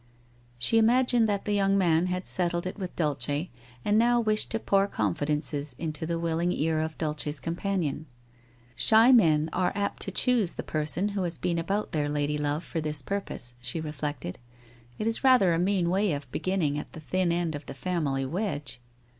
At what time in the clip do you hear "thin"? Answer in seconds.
16.99-17.31